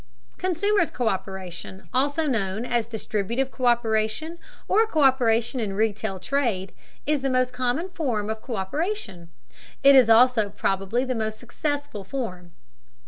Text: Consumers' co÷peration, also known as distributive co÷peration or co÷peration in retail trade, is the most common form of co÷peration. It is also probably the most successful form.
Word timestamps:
Consumers' 0.39 0.89
co÷peration, 0.89 1.87
also 1.93 2.25
known 2.25 2.65
as 2.65 2.87
distributive 2.87 3.51
co÷peration 3.51 4.39
or 4.67 4.87
co÷peration 4.87 5.59
in 5.61 5.73
retail 5.73 6.17
trade, 6.19 6.73
is 7.05 7.21
the 7.21 7.29
most 7.29 7.53
common 7.53 7.87
form 7.87 8.27
of 8.27 8.41
co÷peration. 8.41 9.27
It 9.83 9.93
is 9.93 10.09
also 10.09 10.49
probably 10.49 11.05
the 11.05 11.13
most 11.13 11.37
successful 11.39 12.03
form. 12.03 12.51